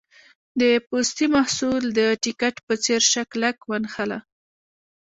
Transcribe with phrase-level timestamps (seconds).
[0.59, 4.19] د پوستي محصول د ټیکټ په څېر شه کلک ونښله.